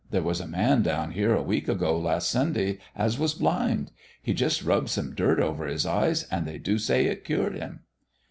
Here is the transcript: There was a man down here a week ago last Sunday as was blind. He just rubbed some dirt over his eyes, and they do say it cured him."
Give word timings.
There 0.09 0.23
was 0.23 0.41
a 0.41 0.47
man 0.47 0.81
down 0.81 1.11
here 1.11 1.35
a 1.35 1.43
week 1.43 1.67
ago 1.67 1.95
last 1.95 2.31
Sunday 2.31 2.79
as 2.95 3.19
was 3.19 3.35
blind. 3.35 3.91
He 4.19 4.33
just 4.33 4.63
rubbed 4.63 4.89
some 4.89 5.13
dirt 5.13 5.39
over 5.39 5.67
his 5.67 5.85
eyes, 5.85 6.23
and 6.31 6.47
they 6.47 6.57
do 6.57 6.79
say 6.79 7.05
it 7.05 7.23
cured 7.23 7.53
him." 7.53 7.81